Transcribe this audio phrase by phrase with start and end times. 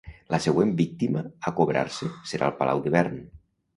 [0.35, 3.21] La següent víctima a cobrar-se, serà el Palau d'Hivern.